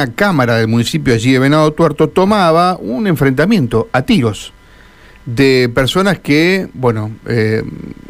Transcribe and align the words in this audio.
una 0.00 0.14
cámara 0.14 0.58
del 0.58 0.68
municipio 0.68 1.12
allí 1.12 1.32
de 1.32 1.40
Venado 1.40 1.72
Tuerto 1.72 2.08
tomaba 2.08 2.76
un 2.76 3.08
enfrentamiento 3.08 3.88
a 3.90 4.02
tiros 4.02 4.52
de 5.26 5.68
personas 5.74 6.20
que, 6.20 6.68
bueno, 6.72 7.10
eh, 7.26 7.64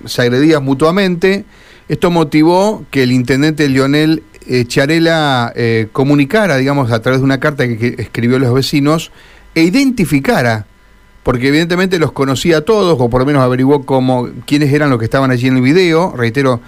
se 0.04 0.20
agredían 0.20 0.62
mutuamente. 0.62 1.46
Esto 1.88 2.10
motivó 2.10 2.84
que 2.90 3.04
el 3.04 3.12
intendente 3.12 3.66
Lionel 3.70 4.22
eh, 4.46 4.66
Charela 4.66 5.50
eh, 5.56 5.88
comunicara, 5.90 6.58
digamos, 6.58 6.92
a 6.92 7.00
través 7.00 7.20
de 7.22 7.24
una 7.24 7.40
carta 7.40 7.66
que, 7.66 7.94
escribió 7.96 8.36
a 8.36 8.40
los 8.40 8.52
vecinos, 8.52 9.10
e 9.54 9.62
identificara, 9.62 10.66
porque 11.22 11.48
evidentemente 11.48 11.98
los 11.98 12.12
conocía 12.12 12.58
a 12.58 12.60
todos, 12.60 12.98
o 13.00 13.08
por 13.08 13.22
lo 13.22 13.26
menos 13.26 13.42
averiguó 13.42 13.86
cómo, 13.86 14.28
quiénes 14.44 14.74
eran 14.74 14.90
los 14.90 14.98
que 14.98 15.06
estaban 15.06 15.30
allí 15.30 15.46
en 15.46 15.56
el 15.56 15.62
video, 15.62 16.14
reitero, 16.14 16.60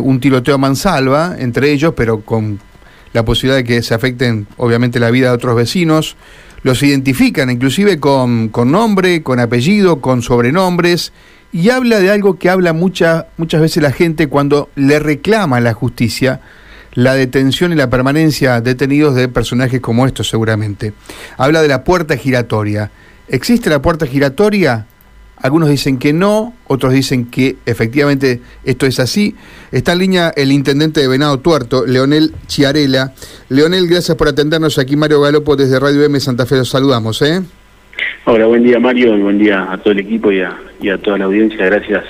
un 0.00 0.18
tiroteo 0.18 0.54
a 0.54 0.58
mansalva 0.58 1.36
entre 1.38 1.70
ellos, 1.70 1.92
pero 1.94 2.22
con 2.22 2.58
la 3.12 3.24
posibilidad 3.24 3.56
de 3.56 3.64
que 3.64 3.82
se 3.82 3.94
afecten 3.94 4.46
obviamente 4.56 5.00
la 5.00 5.10
vida 5.10 5.28
de 5.28 5.34
otros 5.34 5.56
vecinos, 5.56 6.16
los 6.62 6.82
identifican 6.82 7.50
inclusive 7.50 8.00
con, 8.00 8.48
con 8.48 8.72
nombre, 8.72 9.22
con 9.22 9.40
apellido, 9.40 10.00
con 10.00 10.22
sobrenombres, 10.22 11.12
y 11.52 11.70
habla 11.70 12.00
de 12.00 12.10
algo 12.10 12.38
que 12.38 12.50
habla 12.50 12.72
mucha, 12.72 13.28
muchas 13.36 13.60
veces 13.60 13.82
la 13.82 13.92
gente 13.92 14.26
cuando 14.26 14.68
le 14.74 14.98
reclama 14.98 15.58
a 15.58 15.60
la 15.60 15.74
justicia 15.74 16.40
la 16.96 17.14
detención 17.14 17.72
y 17.72 17.76
la 17.76 17.90
permanencia 17.90 18.60
detenidos 18.60 19.14
de 19.14 19.28
personajes 19.28 19.80
como 19.80 20.06
estos 20.06 20.28
seguramente. 20.28 20.94
Habla 21.36 21.62
de 21.62 21.68
la 21.68 21.84
puerta 21.84 22.16
giratoria. 22.16 22.90
¿Existe 23.28 23.70
la 23.70 23.82
puerta 23.82 24.06
giratoria? 24.06 24.86
Algunos 25.42 25.68
dicen 25.68 25.98
que 25.98 26.12
no, 26.12 26.54
otros 26.66 26.94
dicen 26.94 27.26
que 27.26 27.56
efectivamente 27.66 28.40
esto 28.64 28.86
es 28.86 28.98
así. 28.98 29.34
Está 29.70 29.92
en 29.92 29.98
línea 29.98 30.32
el 30.34 30.50
intendente 30.50 31.00
de 31.00 31.08
Venado 31.08 31.38
Tuerto, 31.40 31.84
Leonel 31.84 32.32
Chiarela. 32.46 33.12
Leonel, 33.50 33.86
gracias 33.86 34.16
por 34.16 34.28
atendernos 34.28 34.78
aquí, 34.78 34.96
Mario 34.96 35.20
Galopo, 35.20 35.54
desde 35.54 35.78
Radio 35.78 36.04
M 36.04 36.18
Santa 36.20 36.46
Fe. 36.46 36.56
Los 36.56 36.70
saludamos, 36.70 37.20
¿eh? 37.20 37.42
Hola, 38.24 38.46
buen 38.46 38.64
día, 38.64 38.80
Mario, 38.80 39.16
y 39.16 39.20
buen 39.20 39.38
día 39.38 39.70
a 39.70 39.78
todo 39.78 39.92
el 39.92 40.00
equipo 40.00 40.32
y 40.32 40.40
a, 40.40 40.98
toda 41.02 41.18
la 41.18 41.26
audiencia. 41.26 41.66
Gracias 41.66 42.04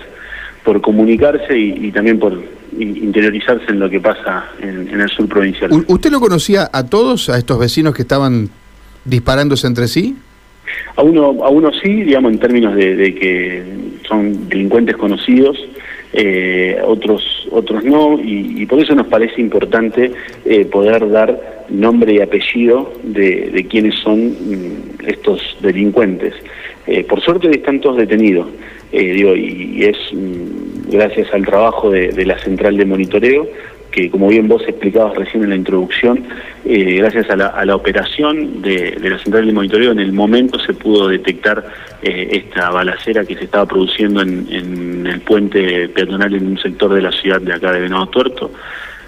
por 0.65 0.81
comunicarse 0.81 1.59
y, 1.59 1.91
también 1.91 2.19
por 2.19 2.41
interiorizarse 2.79 3.67
en 3.69 3.81
lo 3.81 3.91
que 3.91 4.01
pasa 4.01 4.47
en, 4.61 4.89
en 4.89 5.01
el 5.01 5.09
sur 5.09 5.29
provincial. 5.29 5.85
¿Usted 5.89 6.11
lo 6.11 6.21
conocía 6.21 6.71
a 6.73 6.85
todos, 6.85 7.29
a 7.29 7.39
estos 7.39 7.59
vecinos 7.59 7.95
que 7.95 8.03
estaban 8.03 8.51
disparándose 9.05 9.67
entre 9.67 9.89
sí? 9.89 10.17
A 10.97 11.03
uno, 11.03 11.45
a 11.45 11.51
uno 11.51 11.71
sí, 11.73 12.03
digamos, 12.03 12.33
en 12.33 12.39
términos 12.39 12.75
de, 12.75 13.15
que 13.15 13.63
son 14.09 14.49
delincuentes 14.49 14.97
conocidos, 14.97 15.59
eh, 16.13 16.79
otros, 16.87 17.47
otros 17.51 17.85
no, 17.85 18.19
y, 18.19 18.65
por 18.65 18.79
eso 18.81 18.95
nos 18.95 19.07
parece 19.07 19.41
importante 19.41 20.11
eh, 20.47 20.65
poder 20.65 21.11
dar 21.11 21.65
nombre 21.69 22.15
y 22.15 22.21
apellido 22.21 22.93
de, 23.03 23.51
de 23.51 23.67
quiénes 23.67 23.97
son 23.97 24.29
mm, 24.29 25.07
estos 25.07 25.59
delincuentes. 25.61 26.33
Eh, 26.87 27.05
por 27.05 27.21
suerte 27.21 27.51
están 27.51 27.81
todos 27.81 27.99
detenidos, 27.99 28.49
digo, 28.91 29.37
y, 29.37 29.85
es 29.85 29.99
mm, 30.15 30.91
gracias 30.93 31.33
al 31.35 31.45
trabajo 31.45 31.91
de 31.91 32.25
la 32.25 32.39
central 32.39 32.79
de 32.79 32.87
monitoreo 32.87 33.47
que 33.97 34.11
como 34.11 34.29
bien 34.29 34.47
vos 34.47 34.63
explicabas 34.69 35.17
recién 35.17 35.43
en 35.43 35.51
la 35.51 35.57
introducción, 35.57 36.23
eh, 36.67 36.97
gracias 36.97 37.31
a 37.31 37.37
la, 37.65 37.75
operación 37.75 38.61
de, 38.61 38.95
la 39.01 39.19
central 39.19 39.47
de 39.47 39.53
monitoreo, 39.53 39.91
en 39.93 40.01
el 40.01 40.13
momento 40.13 40.59
se 40.59 40.75
pudo 40.75 41.09
detectar 41.09 41.65
eh, 42.03 42.29
esta 42.31 42.69
balacera 42.69 43.25
que 43.25 43.35
se 43.35 43.45
estaba 43.45 43.65
produciendo 43.65 44.21
en, 44.21 45.07
el 45.07 45.21
puente 45.21 45.89
peatonal 45.89 46.35
en 46.35 46.47
un 46.47 46.59
sector 46.59 46.93
de 46.93 47.01
la 47.01 47.11
ciudad 47.11 47.41
de 47.41 47.55
acá 47.55 47.73
de 47.73 47.81
Venado 47.81 48.07
Tuerto. 48.09 48.51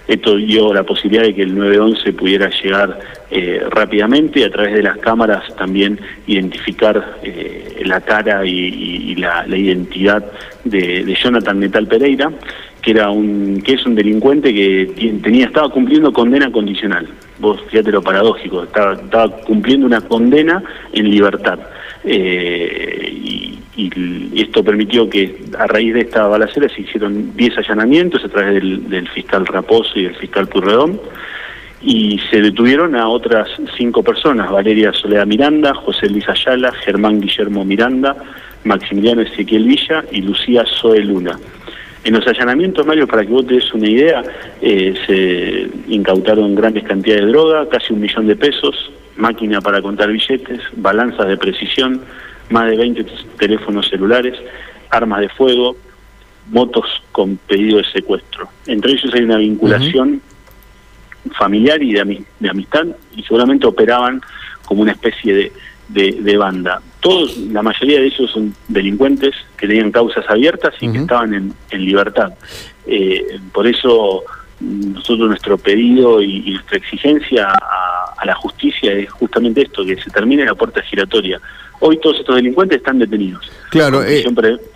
Esto 0.07 0.37
dio 0.37 0.73
la 0.73 0.85
posibilidad 0.85 1.25
de 1.25 1.35
que 1.35 1.43
el 1.43 1.55
911 1.55 2.13
pudiera 2.15 2.49
llegar 2.49 2.99
eh, 3.31 3.61
rápidamente 3.69 4.43
a 4.43 4.51
través 4.51 4.73
de 4.73 4.83
las 4.83 4.97
cámaras 4.97 5.55
también 5.57 6.01
identificar 6.27 7.19
la 7.85 8.01
cara 8.01 8.47
y, 8.47 9.15
la, 9.17 9.45
identidad 9.47 10.25
de, 10.65 11.05
de 11.05 11.15
Jonathan 11.15 11.59
Metal 11.59 11.87
Pereira 11.87 12.33
que 12.83 12.93
era 12.93 13.11
un 13.11 13.61
que 13.65 13.75
es 13.75 13.87
un 13.87 13.95
delincuente 13.95 14.53
que 14.53 15.19
tenía 15.23 15.47
estaba 15.47 15.69
cumpliendo 15.69 16.13
condena 16.13 16.51
condicional. 16.51 17.09
Vos 17.39 17.61
fíjate 17.71 17.93
lo 17.93 18.03
paradójico, 18.03 18.65
estaba, 18.65 19.29
cumpliendo 19.47 19.87
una 19.87 20.01
condena 20.01 20.63
en 20.93 21.11
libertad. 21.11 21.59
Eh, 22.05 23.13
y, 23.13 23.59
esto 24.35 24.65
permitió 24.65 25.09
que 25.09 25.39
a 25.57 25.69
raíz 25.69 25.95
de 25.95 26.01
esta 26.01 26.27
balacera 26.27 26.69
se 26.69 26.83
hicieron 26.83 27.37
10 27.37 27.59
allanamientos 27.59 28.25
a 28.25 28.29
través 28.29 28.55
del, 28.55 29.09
fiscal 29.09 29.47
Raposo 29.47 29.99
y 30.01 30.05
del 30.05 30.17
fiscal 30.17 30.49
Purredón 30.49 31.01
y 31.81 32.19
se 32.31 32.41
detuvieron 32.41 32.97
a 32.97 33.09
otras 33.09 33.49
cinco 33.77 34.03
personas, 34.03 34.51
Valeria 34.51 34.93
Soledad 34.93 35.27
Miranda, 35.27 35.75
José 35.75 36.09
Luis 36.09 36.29
Ayala, 36.29 36.73
Germán 36.73 37.21
Guillermo 37.21 37.65
Miranda, 37.65 38.17
Maximiliano 38.65 39.23
Ezequiel 39.23 39.65
Villa 39.65 40.05
y 40.11 40.23
Lucía 40.23 40.65
Zoe 40.81 41.05
Luna. 41.05 41.39
En 42.09 42.15
los 42.15 42.27
allanamientos, 42.27 42.87
Mario, 42.87 43.07
para 43.07 43.23
que 43.23 43.31
vos 43.31 43.47
te 43.47 43.57
des 43.57 43.75
una 43.75 43.87
idea, 43.87 44.23
eh, 44.63 44.95
se 45.07 45.93
incautaron 45.93 46.55
grandes 46.55 46.85
cantidades 46.85 47.27
de 47.27 47.33
droga, 47.33 47.69
casi 47.69 47.93
un 47.93 48.01
millón 48.01 48.27
de 48.27 48.35
pesos, 48.35 48.91
máquina 49.19 49.61
para 49.61 49.83
contar 49.83 50.11
billetes, 50.11 50.59
balanzas 50.77 51.29
de 51.29 51.37
precisión, 51.37 52.01
más 52.49 52.71
de 52.71 52.79
20 52.79 53.05
teléfonos 53.39 53.91
celulares, 53.91 54.39
armas 54.89 55.21
de 55.21 55.29
fuego, 55.29 55.77
motos 56.49 56.87
con 57.13 57.37
pedido 57.37 57.77
de 57.77 57.85
secuestro. 57.85 58.49
Entre 58.67 58.93
ellos 58.93 59.13
hay 59.13 59.25
una 59.25 59.37
vinculación 59.37 60.23
familiar 61.33 61.83
y 61.83 61.93
de 61.93 62.49
amistad 62.49 62.87
y 63.17 63.23
seguramente 63.25 63.67
operaban 63.67 64.23
como 64.65 64.81
una 64.81 64.93
especie 64.93 65.35
de 65.35 65.53
de, 65.89 66.37
banda. 66.37 66.81
Todos, 67.01 67.37
la 67.37 67.63
mayoría 67.63 68.01
de 68.01 68.07
ellos 68.07 68.31
son 68.31 68.55
delincuentes 68.69 69.35
que 69.57 69.67
tenían 69.67 69.91
causas 69.91 70.25
abiertas 70.29 70.75
y 70.81 70.91
que 70.93 70.99
estaban 70.99 71.35
en, 71.35 71.85
libertad. 71.85 72.33
Eh, 72.87 73.39
por 73.53 73.67
eso 73.67 74.25
nosotros 74.61 75.29
nuestro 75.29 75.57
pedido 75.57 76.21
y, 76.21 76.51
nuestra 76.51 76.79
exigencia 76.79 77.49
a, 77.49 78.25
la 78.25 78.35
justicia 78.35 78.93
es 78.93 79.11
justamente 79.11 79.63
esto, 79.63 79.85
que 79.85 79.97
se 79.97 80.11
termine 80.11 80.45
la 80.45 80.55
puerta 80.55 80.83
giratoria. 80.83 81.41
Hoy 81.81 81.99
todos 82.01 82.19
estos 82.19 82.35
delincuentes 82.35 82.79
están 82.79 82.99
detenidos. 82.99 83.51
Claro, 83.71 84.03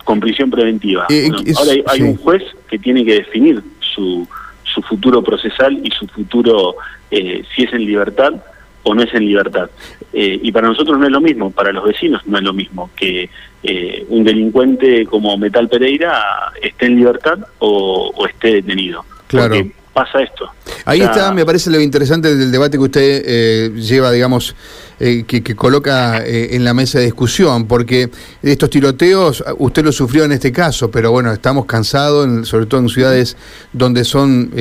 con, 0.05 0.19
prisión, 0.21 0.47
eh, 0.47 0.51
preventiva. 0.51 1.05
Eh, 1.09 1.29
ahora 1.57 1.71
hay, 1.87 2.01
un 2.01 2.15
juez 2.15 2.43
que 2.69 2.79
tiene 2.79 3.03
que 3.03 3.15
definir 3.15 3.61
su, 3.81 4.25
su 4.63 4.81
futuro 4.83 5.21
procesal 5.21 5.79
y 5.83 5.91
su 5.91 6.07
futuro, 6.07 6.75
si 7.11 7.63
es 7.63 7.73
en 7.73 7.85
libertad 7.85 8.33
o 8.83 8.93
no 8.93 9.03
es 9.03 9.13
en 9.13 9.25
libertad. 9.25 9.69
Eh, 10.11 10.39
y 10.41 10.51
para 10.51 10.67
nosotros 10.67 10.97
no 10.99 11.05
es 11.05 11.11
lo 11.11 11.21
mismo, 11.21 11.51
para 11.51 11.71
los 11.71 11.85
vecinos 11.85 12.21
no 12.27 12.37
es 12.37 12.43
lo 12.43 12.53
mismo 12.53 12.91
que 12.95 13.29
eh, 13.63 14.05
un 14.09 14.23
delincuente 14.23 15.05
como 15.05 15.37
Metal 15.37 15.67
Pereira 15.67 16.51
esté 16.61 16.87
en 16.87 16.97
libertad 16.97 17.39
o, 17.59 18.25
esté 18.27 18.55
detenido. 18.55 19.05
Claro. 19.27 19.55
Porque 19.55 19.71
pasa 19.93 20.21
esto. 20.21 20.49
Ahí 20.85 21.01
está, 21.01 21.31
me 21.31 21.45
parece 21.45 21.69
lo 21.69 21.79
interesante 21.79 22.35
del 22.35 22.51
debate 22.51 22.77
que 22.77 22.83
usted 22.83 23.23
eh, 23.25 23.71
lleva, 23.75 24.11
digamos, 24.11 24.55
eh, 24.99 25.23
que, 25.25 25.55
coloca 25.55 26.25
eh, 26.25 26.55
en 26.55 26.63
la 26.63 26.73
mesa 26.73 26.99
de 26.99 27.05
discusión, 27.05 27.67
porque 27.67 28.09
estos 28.41 28.69
tiroteos, 28.69 29.43
usted 29.59 29.85
lo 29.85 29.91
sufrió 29.91 30.25
en 30.25 30.31
este 30.31 30.51
caso, 30.51 30.89
pero 30.89 31.11
bueno, 31.11 31.31
estamos 31.31 31.65
cansados, 31.65 32.47
sobre 32.47 32.65
todo 32.65 32.81
en 32.81 32.89
ciudades 32.89 33.37
donde 33.71 34.03
son 34.03 34.51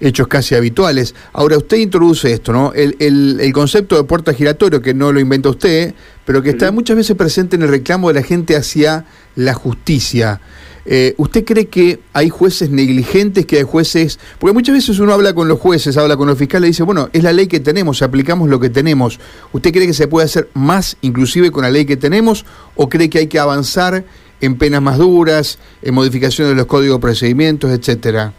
hechos 0.00 0.26
casi 0.26 0.54
habituales. 0.54 1.14
Ahora, 1.32 1.58
usted 1.58 1.76
introduce 1.76 2.32
esto, 2.32 2.52
¿no? 2.52 2.72
El, 2.74 2.96
el, 2.98 3.52
concepto 3.52 3.96
de 3.96 4.04
puerta 4.04 4.32
giratorio, 4.32 4.80
que 4.80 4.94
no 4.94 5.12
lo 5.12 5.20
inventa 5.20 5.50
usted, 5.50 5.94
pero 6.24 6.42
que 6.42 6.50
está 6.50 6.72
muchas 6.72 6.96
veces 6.96 7.16
presente 7.16 7.56
en 7.56 7.62
el 7.62 7.68
reclamo 7.68 8.08
de 8.08 8.14
la 8.14 8.22
gente 8.22 8.56
hacia 8.56 9.04
la 9.36 9.54
justicia. 9.54 10.40
Eh, 10.84 11.14
¿Usted 11.16 11.44
cree 11.44 11.66
que 11.66 12.00
hay 12.12 12.28
jueces 12.28 12.70
negligentes, 12.70 13.46
que 13.46 13.58
hay 13.58 13.62
jueces... 13.62 14.18
Porque 14.38 14.54
muchas 14.54 14.74
veces 14.74 14.98
uno 14.98 15.12
habla 15.12 15.34
con 15.34 15.48
los 15.48 15.60
jueces, 15.60 15.96
habla 15.96 16.16
con 16.16 16.26
los 16.28 16.38
fiscales 16.38 16.68
y 16.68 16.70
dice, 16.70 16.82
bueno, 16.82 17.08
es 17.12 17.22
la 17.22 17.32
ley 17.32 17.46
que 17.46 17.60
tenemos, 17.60 18.02
aplicamos 18.02 18.48
lo 18.48 18.58
que 18.58 18.70
tenemos. 18.70 19.20
¿Usted 19.52 19.72
cree 19.72 19.86
que 19.86 19.92
se 19.92 20.08
puede 20.08 20.24
hacer 20.24 20.48
más 20.54 20.96
inclusive 21.02 21.50
con 21.50 21.62
la 21.62 21.70
ley 21.70 21.84
que 21.84 21.96
tenemos 21.96 22.44
o 22.74 22.88
cree 22.88 23.08
que 23.08 23.18
hay 23.18 23.26
que 23.28 23.38
avanzar 23.38 24.04
en 24.40 24.58
penas 24.58 24.82
más 24.82 24.98
duras, 24.98 25.58
en 25.82 25.94
modificaciones 25.94 26.50
de 26.50 26.56
los 26.56 26.66
códigos 26.66 26.96
de 26.96 27.02
procedimientos, 27.02 27.70
etcétera? 27.70 28.32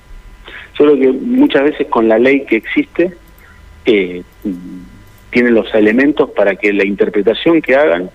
Yo 0.77 0.85
creo 0.85 1.00
que 1.00 1.12
muchas 1.12 1.63
veces 1.63 1.88
con 1.88 2.07
la 2.07 2.19
ley 2.19 2.45
que 2.45 2.57
existe 2.57 3.13
eh, 3.85 4.23
tiene 5.29 5.51
los 5.51 5.73
elementos 5.73 6.29
para 6.31 6.56
que 6.56 6.73
la 6.73 6.85
interpretación 6.85 7.62
que 7.62 7.75
hagan 7.75 8.09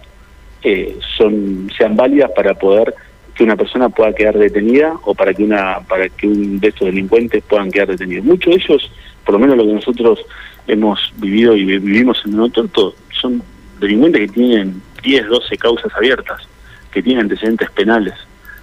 eh, 0.62 0.98
sean 1.16 1.96
válidas 1.96 2.30
para 2.34 2.54
poder 2.54 2.94
que 3.38 3.44
una 3.44 3.56
persona 3.56 3.88
pueda 3.88 4.12
quedar 4.12 4.36
detenida 4.36 4.98
o 5.04 5.14
para 5.14 5.32
que 5.32 5.44
una 5.44 5.78
para 5.88 6.08
que 6.08 6.26
un 6.26 6.58
de 6.58 6.68
estos 6.68 6.86
delincuentes 6.86 7.40
puedan 7.44 7.70
quedar 7.70 7.86
detenidos. 7.86 8.24
Muchos 8.24 8.52
de 8.52 8.60
ellos, 8.60 8.90
por 9.24 9.34
lo 9.34 9.38
menos 9.38 9.56
lo 9.56 9.64
que 9.64 9.74
nosotros 9.74 10.18
hemos 10.66 11.12
vivido 11.18 11.54
y 11.54 11.64
vivimos 11.64 12.20
en 12.26 12.40
el 12.40 12.50
Tonto, 12.50 12.96
son 13.12 13.40
delincuentes 13.78 14.22
que 14.22 14.34
tienen 14.34 14.82
10, 15.04 15.28
12 15.28 15.56
causas 15.56 15.94
abiertas, 15.94 16.48
que 16.90 17.00
tienen 17.00 17.22
antecedentes 17.22 17.70
penales 17.70 18.14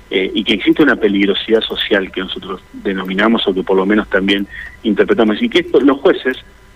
eh, 0.10 0.30
y 0.34 0.44
que 0.44 0.56
existe 0.56 0.84
una 0.84 0.98
peligrosidad 0.98 1.62
social 1.62 2.12
que 2.12 2.20
nosotros 2.20 2.62
denominamos 2.74 3.48
o 3.48 3.54
que 3.54 3.64
por 3.64 3.78
lo 3.78 3.86
menos 3.86 4.10
también 4.10 4.46
interpretamos 4.84 5.42
y 5.42 5.48
que 5.48 5.66
los 5.82 6.02
jueces 6.02 6.36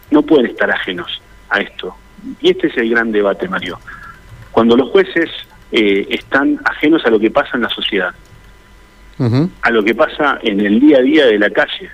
no 0.10 0.22
pueden 0.22 0.46
estar 0.46 0.72
ajenos 0.72 1.22
a 1.50 1.60
esto. 1.60 1.94
Y 2.40 2.52
este 2.52 2.68
es 2.68 2.78
el 2.78 2.92
gran 2.92 3.12
debate, 3.12 3.50
Mario. 3.50 3.78
Cuando 4.52 4.78
los 4.78 4.90
jueces 4.90 5.30
eh, 5.72 6.08
están 6.10 6.60
ajenos 6.66 7.06
a 7.06 7.10
lo 7.10 7.20
que 7.20 7.32
pasa 7.32 7.52
en 7.56 7.62
la 7.62 7.70
sociedad, 7.70 8.14
a 9.62 9.72
lo 9.72 9.84
que 9.84 9.94
pasa 9.94 10.40
en 10.42 10.60
el 10.62 10.80
día 10.80 11.00
a 11.00 11.02
día 11.02 11.26
de 11.26 11.40
la 11.40 11.50
calle. 11.50 11.90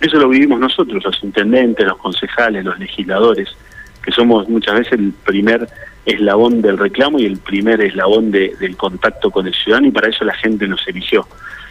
Eso 0.00 0.18
lo 0.18 0.28
vivimos 0.28 0.60
nosotros, 0.60 1.02
los 1.02 1.24
intendentes, 1.24 1.86
los 1.86 1.98
concejales, 1.98 2.64
los 2.64 2.78
legisladores, 2.78 3.48
que 4.02 4.12
somos 4.12 4.48
muchas 4.48 4.74
veces 4.78 4.92
el 4.92 5.12
primer 5.24 5.68
eslabón 6.06 6.62
del 6.62 6.78
reclamo 6.78 7.18
y 7.18 7.26
el 7.26 7.38
primer 7.38 7.80
eslabón 7.80 8.30
del 8.30 8.76
contacto 8.76 9.30
con 9.30 9.46
el 9.46 9.54
ciudadano 9.54 9.88
y 9.88 9.90
para 9.90 10.08
eso 10.08 10.24
la 10.24 10.34
gente 10.34 10.68
nos 10.68 10.86
eligió. 10.86 11.26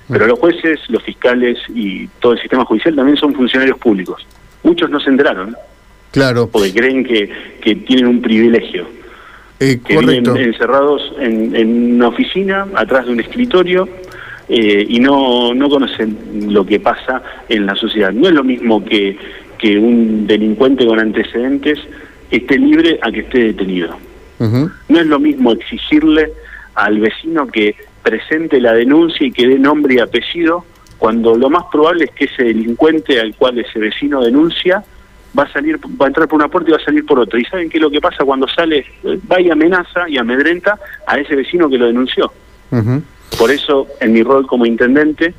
Pero 0.09 0.25
los 0.25 0.39
jueces, 0.39 0.79
los 0.89 1.03
fiscales 1.03 1.57
y 1.67 2.07
todo 2.19 2.33
el 2.33 2.39
sistema 2.39 2.63
judicial 2.63 2.95
también 2.95 3.17
son 3.17 3.33
funcionarios 3.33 3.77
públicos. 3.77 4.25
Muchos 4.63 4.89
no 4.89 5.00
se 5.00 5.09
enteraron. 5.09 5.55
Claro. 6.11 6.50
Porque 6.50 6.73
creen 6.73 7.03
que, 7.03 7.29
que 7.61 7.75
tienen 7.75 8.07
un 8.07 8.21
privilegio. 8.21 8.88
Eh, 9.59 9.80
que 9.83 9.98
viven 9.98 10.25
encerrados 10.38 11.13
en, 11.19 11.56
en, 11.56 11.95
una 11.95 12.09
oficina, 12.09 12.68
atrás 12.75 13.07
de 13.07 13.13
un 13.13 13.19
escritorio, 13.19 13.89
eh, 14.50 14.86
y 14.88 15.00
no, 15.00 15.54
no 15.54 15.69
conocen 15.69 16.54
lo 16.54 16.65
que 16.65 16.80
pasa 16.80 17.21
en 17.50 17.65
la 17.65 17.75
sociedad. 17.75 18.12
No 18.12 18.27
es 18.27 18.33
lo 18.33 18.44
mismo 18.44 18.86
que, 18.86 19.18
que 19.57 19.77
un 19.77 20.27
delincuente 20.27 20.86
con 20.86 21.00
antecedentes 21.00 21.80
esté 22.30 22.57
libre 22.57 23.00
a 23.01 23.12
que 23.12 23.21
esté 23.21 23.39
detenido. 23.39 23.98
No 24.39 25.00
es 25.00 25.07
lo 25.07 25.19
mismo 25.19 25.51
exigirle 25.51 26.31
al 26.75 27.00
vecino 27.00 27.48
que 27.48 27.75
presente 28.03 28.62
la 28.62 28.74
denuncia 28.74 29.25
y 29.25 29.31
que 29.31 29.48
dé 29.48 29.57
nombre 29.57 29.95
y 29.95 30.00
apellido, 30.00 30.63
cuando 31.00 31.36
lo 31.36 31.50
más 31.50 31.63
probable 31.71 32.06
es 32.06 32.12
que 32.12 32.25
ese 32.25 32.44
delincuente 32.44 33.19
al 33.19 33.36
cual 33.36 33.57
ese 33.57 33.80
vecino 33.80 34.24
denuncia 34.24 34.83
va 35.38 35.44
a 35.44 35.51
salir, 35.51 35.80
va 36.01 36.06
a 36.06 36.07
entrar 36.07 36.28
por 36.28 36.39
una 36.39 36.48
puerta 36.48 36.69
y 36.69 36.74
va 36.74 36.78
a 36.78 36.86
salir 36.86 37.06
por 37.06 37.19
otra. 37.19 37.39
¿Y 37.39 37.45
saben 37.45 37.69
qué 37.69 37.78
es 37.78 37.81
lo 37.81 37.92
que 37.92 38.01
pasa 38.01 38.25
cuando 38.25 38.48
sale? 38.48 38.86
Va 39.31 39.39
y 39.39 39.50
amenaza 39.50 40.10
y 40.10 40.18
amedrenta 40.18 40.78
a 41.06 41.18
ese 41.18 41.36
vecino 41.36 41.69
que 41.69 41.78
lo 41.78 41.88
denunció. 41.88 42.31
Por 43.38 43.51
eso, 43.51 43.88
en 44.00 44.13
mi 44.13 44.24
rol 44.24 44.48
como 44.48 44.66
intendente 44.66 45.34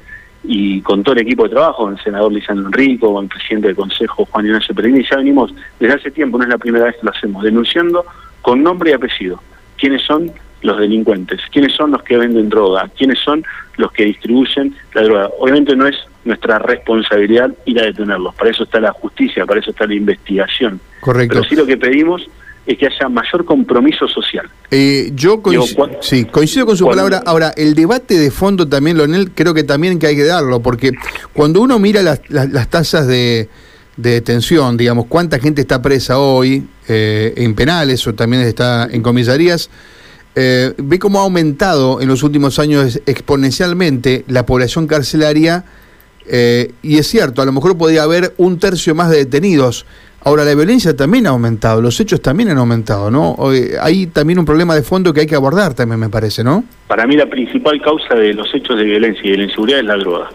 y 0.44 0.80
con 0.82 1.02
todo 1.02 1.14
el 1.14 1.22
equipo 1.22 1.44
de 1.44 1.50
trabajo, 1.50 1.88
el 1.88 1.98
senador 1.98 2.32
Lisandro 2.32 2.66
Enrico, 2.66 3.20
el 3.20 3.28
presidente 3.28 3.68
del 3.68 3.76
Consejo 3.76 4.24
Juan 4.26 4.46
Ignacio 4.46 4.74
Peregrini, 4.74 5.04
ya 5.04 5.16
venimos 5.16 5.52
desde 5.80 5.94
hace 5.94 6.10
tiempo, 6.10 6.38
no 6.38 6.44
es 6.44 6.50
la 6.50 6.58
primera 6.58 6.84
vez 6.84 6.96
que 6.96 7.06
lo 7.06 7.10
hacemos, 7.10 7.42
denunciando 7.42 8.04
con 8.40 8.62
nombre 8.62 8.90
y 8.90 8.94
apellido 8.94 9.42
quiénes 9.76 10.02
son 10.02 10.30
los 10.62 10.78
delincuentes, 10.78 11.40
quiénes 11.52 11.74
son 11.74 11.92
los 11.92 12.02
que 12.02 12.16
venden 12.16 12.48
droga, 12.48 12.90
quiénes 12.96 13.18
son 13.18 13.44
los 13.76 13.92
que 13.92 14.04
distribuyen 14.04 14.74
la 14.94 15.02
droga. 15.02 15.30
Obviamente 15.38 15.76
no 15.76 15.86
es 15.86 15.96
nuestra 16.24 16.58
responsabilidad 16.58 17.50
ir 17.64 17.80
a 17.80 17.84
detenerlos, 17.84 18.34
para 18.34 18.50
eso 18.50 18.64
está 18.64 18.80
la 18.80 18.92
justicia, 18.92 19.46
para 19.46 19.60
eso 19.60 19.70
está 19.70 19.86
la 19.86 19.94
investigación. 19.94 20.80
Correcto. 21.00 21.36
Pero 21.36 21.48
sí 21.48 21.54
lo 21.54 21.66
que 21.66 21.76
pedimos 21.76 22.28
es 22.68 22.76
que 22.76 22.86
haya 22.86 23.08
mayor 23.08 23.46
compromiso 23.46 24.06
social. 24.06 24.46
Eh, 24.70 25.10
yo 25.14 25.40
coincido, 25.40 25.88
sí, 26.02 26.26
coincido 26.26 26.66
con 26.66 26.76
su 26.76 26.86
palabra. 26.86 27.22
Ahora, 27.24 27.54
el 27.56 27.74
debate 27.74 28.18
de 28.18 28.30
fondo 28.30 28.68
también, 28.68 28.98
Lonel, 28.98 29.30
creo 29.30 29.54
que 29.54 29.64
también 29.64 29.98
que 29.98 30.06
hay 30.06 30.16
que 30.16 30.24
darlo, 30.24 30.60
porque 30.60 30.92
cuando 31.32 31.62
uno 31.62 31.78
mira 31.78 32.02
las, 32.02 32.20
las, 32.28 32.68
tasas 32.68 33.06
de, 33.06 33.48
detención, 33.96 34.76
digamos, 34.76 35.06
cuánta 35.06 35.38
gente 35.38 35.62
está 35.62 35.80
presa 35.80 36.18
hoy 36.18 36.68
eh, 36.88 37.32
en 37.38 37.54
penales 37.54 38.06
o 38.06 38.14
también 38.14 38.42
está 38.42 38.86
en 38.90 39.00
comisarías, 39.00 39.70
eh, 40.34 40.74
ve 40.76 40.98
cómo 40.98 41.20
ha 41.20 41.22
aumentado 41.22 42.00
en 42.00 42.08
los 42.08 42.22
últimos 42.22 42.58
años 42.58 43.00
exponencialmente 43.06 44.24
la 44.28 44.46
población 44.46 44.86
carcelaria 44.86 45.64
y 46.82 46.98
es 46.98 47.06
cierto, 47.06 47.40
a 47.40 47.46
lo 47.46 47.52
mejor 47.52 47.78
podría 47.78 48.02
haber 48.02 48.34
un 48.36 48.58
tercio 48.58 48.94
más 48.94 49.08
de 49.08 49.16
detenidos 49.16 49.86
Ahora, 50.24 50.44
la 50.44 50.54
violencia 50.54 50.96
también 50.96 51.26
ha 51.26 51.30
aumentado, 51.30 51.80
los 51.80 51.98
hechos 52.00 52.20
también 52.20 52.50
han 52.50 52.58
aumentado, 52.58 53.10
¿no? 53.10 53.36
Hay 53.80 54.08
también 54.08 54.38
un 54.38 54.44
problema 54.44 54.74
de 54.74 54.82
fondo 54.82 55.14
que 55.14 55.20
hay 55.20 55.26
que 55.26 55.36
abordar 55.36 55.74
también, 55.74 56.00
me 56.00 56.08
parece, 56.08 56.42
¿no? 56.42 56.64
Para 56.88 57.06
mí 57.06 57.16
la 57.16 57.26
principal 57.26 57.80
causa 57.80 58.14
de 58.14 58.34
los 58.34 58.52
hechos 58.52 58.76
de 58.76 58.84
violencia 58.84 59.22
y 59.24 59.30
de 59.30 59.36
la 59.38 59.44
inseguridad 59.44 59.78
es 59.80 59.86
la 59.86 59.96
droga. 59.96 60.28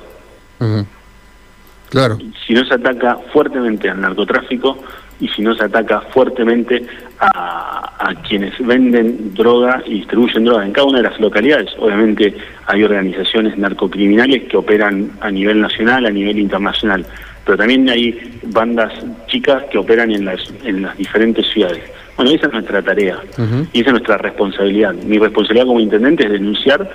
Claro. 1.89 2.17
Si 2.47 2.53
no 2.53 2.65
se 2.65 2.73
ataca 2.73 3.19
fuertemente 3.33 3.89
al 3.89 3.99
narcotráfico 3.99 4.77
y 5.23 5.29
si 5.29 5.41
no 5.41 5.55
se 5.55 5.63
ataca 5.63 6.01
fuertemente 6.01 6.85
a, 7.19 7.93
a 7.97 8.15
quienes 8.21 8.53
venden 8.65 9.33
droga 9.33 9.81
y 9.85 9.95
distribuyen 9.95 10.45
droga 10.45 10.65
en 10.65 10.73
cada 10.73 10.87
una 10.87 10.97
de 10.97 11.09
las 11.09 11.19
localidades, 11.19 11.71
obviamente 11.79 12.35
hay 12.67 12.83
organizaciones 12.83 13.57
narcocriminales 13.57 14.43
que 14.43 14.57
operan 14.57 15.11
a 15.21 15.31
nivel 15.31 15.61
nacional, 15.61 16.05
a 16.05 16.11
nivel 16.11 16.37
internacional 16.39 17.05
pero 17.45 17.57
también 17.57 17.89
hay 17.89 18.39
bandas 18.43 18.93
chicas 19.27 19.63
que 19.69 19.77
operan 19.77 20.11
en 20.11 20.25
las, 20.25 20.39
en 20.63 20.81
las 20.81 20.97
diferentes 20.97 21.45
ciudades. 21.51 21.83
Bueno, 22.15 22.31
esa 22.31 22.47
es 22.47 22.53
nuestra 22.53 22.81
tarea 22.81 23.19
y 23.73 23.81
esa 23.81 23.89
es 23.89 23.91
nuestra 23.91 24.17
responsabilidad. 24.17 24.93
Mi 24.93 25.17
responsabilidad 25.17 25.65
como 25.65 25.79
intendente 25.79 26.25
es 26.25 26.31
denunciar 26.31 26.89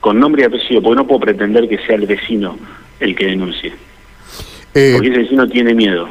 con 0.00 0.20
nombre 0.20 0.42
y 0.42 0.44
apellido, 0.44 0.82
porque 0.82 0.96
no 0.96 1.06
puedo 1.06 1.20
pretender 1.20 1.68
que 1.68 1.78
sea 1.78 1.96
el 1.96 2.06
vecino 2.06 2.56
el 3.00 3.16
que 3.16 3.26
denuncie. 3.26 3.72
Eh, 4.74 4.92
porque 4.94 5.08
ese 5.08 5.18
vecino 5.18 5.48
tiene 5.48 5.74
miedo. 5.74 6.08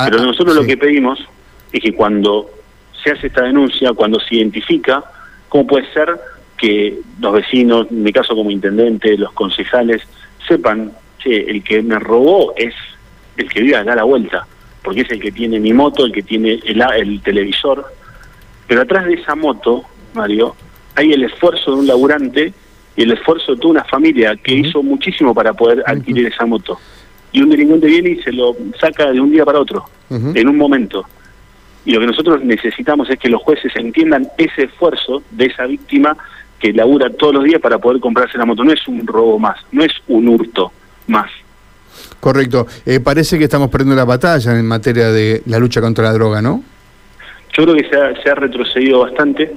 Ah, 0.00 0.06
pero 0.10 0.24
nosotros 0.24 0.56
lo 0.56 0.64
que 0.64 0.78
pedimos 0.78 1.18
es 1.70 1.82
que 1.82 1.92
cuando 1.92 2.50
se 3.04 3.10
hace 3.10 3.26
esta 3.26 3.42
denuncia, 3.42 3.92
cuando 3.92 4.18
se 4.18 4.36
identifica, 4.36 5.04
¿cómo 5.50 5.66
puede 5.66 5.92
ser 5.92 6.18
que 6.56 6.98
los 7.20 7.34
vecinos, 7.34 7.86
en 7.90 8.02
mi 8.02 8.10
caso 8.10 8.34
como 8.34 8.50
intendente, 8.50 9.18
los 9.18 9.32
concejales, 9.32 10.00
sepan 10.48 10.92
que 11.22 11.40
el 11.42 11.62
que 11.62 11.82
me 11.82 11.98
robó 11.98 12.54
es 12.56 12.74
el 13.36 13.50
que 13.50 13.60
vive 13.60 13.76
a 13.76 13.84
dar 13.84 13.96
la 13.96 14.04
vuelta, 14.04 14.46
porque 14.82 15.02
es 15.02 15.10
el 15.10 15.20
que 15.20 15.32
tiene 15.32 15.60
mi 15.60 15.74
moto, 15.74 16.06
el 16.06 16.12
que 16.12 16.22
tiene 16.22 16.60
el, 16.64 16.82
el 16.96 17.20
televisor. 17.20 17.84
Pero 18.66 18.80
atrás 18.80 19.04
de 19.04 19.14
esa 19.14 19.34
moto, 19.34 19.84
Mario, 20.14 20.56
hay 20.94 21.12
el 21.12 21.24
esfuerzo 21.24 21.72
de 21.72 21.76
un 21.76 21.86
laburante 21.86 22.54
y 22.96 23.02
el 23.02 23.12
esfuerzo 23.12 23.54
de 23.54 23.60
toda 23.60 23.72
una 23.72 23.84
familia 23.84 24.34
que 24.36 24.54
hizo 24.54 24.82
muchísimo 24.82 25.34
para 25.34 25.52
poder 25.52 25.82
adquirir 25.86 26.26
esa 26.26 26.46
moto. 26.46 26.78
Y 27.32 27.42
un 27.42 27.50
delincuente 27.50 27.86
viene 27.86 28.10
y 28.10 28.22
se 28.22 28.32
lo 28.32 28.56
saca 28.80 29.10
de 29.10 29.20
un 29.20 29.30
día 29.30 29.44
para 29.44 29.60
otro, 29.60 29.84
en 30.10 30.48
un 30.48 30.56
momento. 30.56 31.04
Y 31.84 31.92
lo 31.92 32.00
que 32.00 32.06
nosotros 32.06 32.44
necesitamos 32.44 33.08
es 33.08 33.18
que 33.18 33.28
los 33.28 33.40
jueces 33.42 33.72
entiendan 33.76 34.28
ese 34.36 34.64
esfuerzo 34.64 35.22
de 35.30 35.46
esa 35.46 35.66
víctima 35.66 36.16
que 36.58 36.72
labura 36.72 37.08
todos 37.10 37.34
los 37.34 37.44
días 37.44 37.60
para 37.60 37.78
poder 37.78 38.00
comprarse 38.00 38.36
la 38.36 38.44
moto. 38.44 38.64
No 38.64 38.72
es 38.72 38.86
un 38.86 39.06
robo 39.06 39.38
más, 39.38 39.58
no 39.72 39.82
es 39.82 39.92
un 40.08 40.28
hurto 40.28 40.72
más. 41.06 41.30
Correcto. 42.20 42.66
Eh, 42.84 43.00
parece 43.00 43.38
que 43.38 43.44
estamos 43.44 43.70
perdiendo 43.70 43.96
la 43.96 44.04
batalla 44.04 44.58
en 44.58 44.66
materia 44.66 45.10
de 45.10 45.42
la 45.46 45.58
lucha 45.58 45.80
contra 45.80 46.04
la 46.04 46.12
droga, 46.12 46.42
¿no? 46.42 46.62
Yo 47.52 47.64
creo 47.64 47.74
que 47.74 47.88
se 48.22 48.30
ha, 48.30 48.34
retrocedido 48.34 49.00
bastante. 49.00 49.52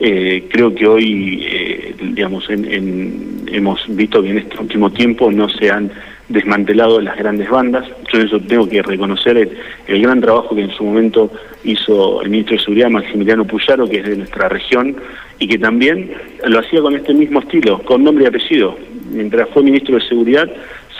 Eh, 0.00 0.48
creo 0.50 0.74
que 0.74 0.86
hoy, 0.86 1.44
eh, 1.44 1.94
digamos, 2.00 2.46
hemos 2.48 3.80
visto 3.88 4.22
que 4.22 4.30
en 4.30 4.38
este 4.38 4.58
último 4.58 4.90
tiempo 4.90 5.30
no 5.30 5.48
se 5.48 5.70
han 5.70 5.90
desmantelado 6.28 7.00
las 7.00 7.16
grandes 7.16 7.50
bandas. 7.50 7.86
Yo 8.12 8.20
eso 8.20 8.40
tengo 8.40 8.68
que 8.68 8.82
reconocer 8.82 9.36
el, 9.36 10.02
gran 10.02 10.20
trabajo 10.20 10.54
que 10.54 10.62
en 10.62 10.70
su 10.70 10.84
momento 10.84 11.30
hizo 11.64 12.22
el 12.22 12.30
ministro 12.30 12.56
de 12.56 12.62
Seguridad, 12.62 12.90
Maximiliano 12.90 13.44
Puyaro, 13.44 13.88
que 13.88 13.98
es 13.98 14.04
de 14.04 14.16
nuestra 14.16 14.48
región, 14.48 14.96
y 15.38 15.48
que 15.48 15.58
también 15.58 16.12
lo 16.46 16.60
hacía 16.60 16.80
con 16.80 16.94
este 16.94 17.14
mismo 17.14 17.40
estilo, 17.40 17.80
con 17.82 18.04
nombre 18.04 18.24
y 18.24 18.28
apellido. 18.28 18.76
Mientras 19.10 19.48
fue 19.50 19.62
ministro 19.62 19.96
de 19.96 20.08
Seguridad, 20.08 20.50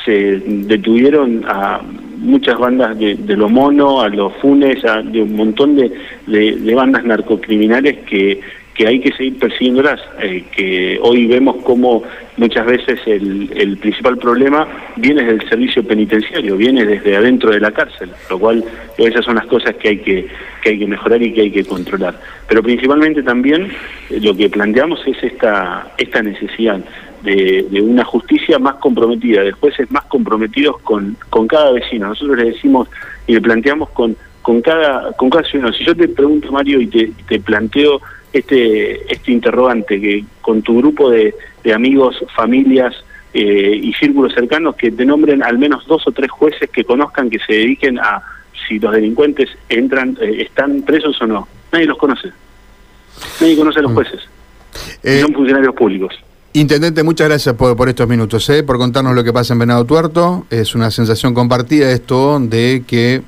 se 0.05 0.41
detuvieron 0.45 1.45
a 1.47 1.81
muchas 2.19 2.59
bandas 2.59 2.99
de, 2.99 3.15
de 3.17 3.37
los 3.37 3.51
monos, 3.51 4.05
a 4.05 4.09
los 4.09 4.33
funes, 4.37 4.85
a 4.85 5.03
de 5.03 5.23
un 5.23 5.37
montón 5.37 5.77
de, 5.77 5.91
de, 6.27 6.75
bandas 6.75 7.05
narcocriminales 7.05 7.99
que, 8.07 8.41
que 8.75 8.87
hay 8.87 9.01
que 9.01 9.13
seguir 9.13 9.39
persiguiéndolas, 9.39 10.01
eh, 10.21 10.45
que 10.55 10.99
hoy 11.01 11.27
vemos 11.27 11.57
como 11.63 12.03
muchas 12.37 12.67
veces 12.67 13.01
el, 13.07 13.51
el 13.55 13.79
principal 13.79 14.19
problema 14.19 14.67
viene 14.97 15.23
del 15.23 15.49
servicio 15.49 15.85
penitenciario, 15.85 16.57
viene 16.57 16.85
desde 16.85 17.17
adentro 17.17 17.51
de 17.51 17.61
la 17.61 17.71
cárcel, 17.71 18.11
lo 18.29 18.39
cual 18.39 18.65
esas 18.99 19.25
son 19.25 19.37
las 19.37 19.47
cosas 19.47 19.77
que 19.77 19.91
hay 19.91 19.99
que, 19.99 20.27
que 20.63 20.71
hay 20.71 20.79
que 20.79 20.87
mejorar 20.87 21.23
y 21.23 21.33
que 21.33 21.43
hay 21.43 21.51
que 21.53 21.65
controlar. 21.65 22.19
Pero 22.49 22.63
principalmente 22.63 23.23
también 23.23 23.71
eh, 24.11 24.21
lo 24.21 24.37
que 24.37 24.51
planteamos 24.51 25.01
es 25.07 25.23
esta, 25.23 25.93
esta 25.97 26.23
necesidad 26.23 26.81
de, 27.23 27.81
una 27.81 28.05
justicia 28.05 28.59
más 28.59 28.75
comprometida, 28.77 29.43
de 29.43 29.53
jueces 29.53 29.91
más 29.91 30.05
comprometidos 30.05 30.79
con, 30.81 31.17
con 31.31 31.47
cada 31.47 31.73
vecino. 31.73 32.09
Nosotros 32.09 32.37
le 32.37 32.51
decimos 32.51 32.89
y 33.27 33.35
le 33.35 33.41
planteamos 33.41 33.91
con, 33.91 34.17
con, 34.43 34.61
cada, 34.61 35.13
con 35.13 35.31
cada 35.31 35.45
ciudadano. 35.45 35.75
Si 35.75 35.85
yo 35.85 35.97
te 35.97 36.09
pregunto, 36.09 36.53
Mario, 36.53 36.81
y 36.81 36.87
te, 36.87 37.13
te 37.27 37.41
planteo 37.41 38.01
este, 38.39 39.13
este 39.13 39.33
interrogante, 39.33 40.01
que 40.01 40.25
con 40.41 40.63
tu 40.63 40.79
grupo 40.79 41.11
de, 41.11 41.35
de 41.63 41.73
amigos, 41.73 42.25
familias 42.35 42.95
eh, 43.33 43.81
y 43.83 43.93
círculos 43.95 44.35
cercanos, 44.35 44.77
que 44.77 44.91
te 44.91 45.05
nombren 45.05 45.43
al 45.43 45.59
menos 45.59 45.87
dos 45.87 46.07
o 46.07 46.13
tres 46.13 46.31
jueces 46.31 46.71
que 46.71 46.85
conozcan, 46.85 47.31
que 47.31 47.39
se 47.39 47.53
dediquen 47.53 47.99
a 47.99 48.23
si 48.67 48.79
los 48.79 48.93
delincuentes 48.93 49.51
entran, 49.69 50.17
eh, 50.21 50.43
están 50.43 50.83
presos 50.83 51.21
o 51.21 51.27
no. 51.27 51.49
Nadie 51.73 51.87
los 51.87 51.99
conoce. 51.99 52.29
Nadie 53.41 53.57
conoce 53.57 53.79
a 53.81 53.83
los 53.83 53.93
mm. 53.93 53.95
jueces. 53.95 54.21
Eh, 55.03 55.21
son 55.21 55.33
funcionarios 55.33 55.75
públicos. 55.75 56.15
Intendente, 56.53 57.03
muchas 57.03 57.29
gracias 57.29 57.55
por, 57.57 57.77
por 57.77 57.89
estos 57.89 58.09
minutos, 58.09 58.49
por 58.65 58.79
contarnos 58.79 59.15
lo 59.15 59.25
que 59.25 59.33
pasa 59.33 59.55
en 59.55 59.59
Venado 59.59 59.85
Tuerto. 59.85 60.47
Es 60.51 60.77
una 60.77 60.91
sensación 60.93 61.35
compartida 61.35 61.91
esto 61.91 62.39
de 62.39 62.85
que 62.87 63.23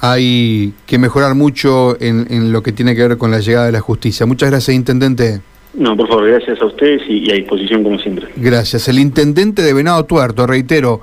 hay 0.00 0.72
que 0.86 0.98
mejorar 0.98 1.34
mucho 1.34 2.00
en, 2.00 2.26
en, 2.30 2.52
lo 2.52 2.62
que 2.62 2.72
tiene 2.72 2.94
que 2.94 3.06
ver 3.06 3.18
con 3.18 3.30
la 3.30 3.40
llegada 3.40 3.66
de 3.66 3.72
la 3.72 3.80
justicia. 3.80 4.26
Muchas 4.26 4.50
gracias, 4.50 4.74
Intendente. 4.74 5.40
No, 5.74 5.96
por 5.96 6.08
favor, 6.08 6.28
gracias 6.28 6.60
a 6.60 6.66
ustedes 6.66 7.02
y, 7.08 7.28
y 7.28 7.30
a 7.30 7.34
disposición 7.34 7.84
como 7.84 7.98
siempre. 7.98 8.28
Gracias. 8.36 8.88
El 8.88 8.98
Intendente 8.98 9.62
de 9.62 9.72
Venado 9.72 10.04
Tuerto, 10.04 10.46
reitero. 10.46 11.00